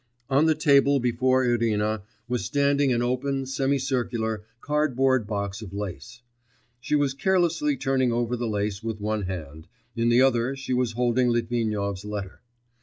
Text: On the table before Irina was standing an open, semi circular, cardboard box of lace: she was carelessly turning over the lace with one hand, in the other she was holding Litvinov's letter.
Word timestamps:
On 0.31 0.47
the 0.47 0.55
table 0.55 0.99
before 0.99 1.45
Irina 1.45 2.01
was 2.27 2.43
standing 2.43 2.91
an 2.91 3.03
open, 3.03 3.45
semi 3.45 3.77
circular, 3.77 4.43
cardboard 4.59 5.27
box 5.27 5.61
of 5.61 5.73
lace: 5.73 6.23
she 6.79 6.95
was 6.95 7.13
carelessly 7.13 7.77
turning 7.77 8.11
over 8.11 8.35
the 8.35 8.47
lace 8.47 8.81
with 8.81 8.99
one 8.99 9.21
hand, 9.25 9.67
in 9.95 10.09
the 10.09 10.23
other 10.23 10.55
she 10.55 10.73
was 10.73 10.93
holding 10.93 11.27
Litvinov's 11.29 12.03
letter. 12.03 12.41